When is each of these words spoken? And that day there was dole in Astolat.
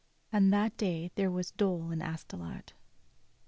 And 0.31 0.51
that 0.51 0.77
day 0.77 1.11
there 1.13 1.29
was 1.29 1.51
dole 1.51 1.91
in 1.91 1.99
Astolat. 2.01 2.73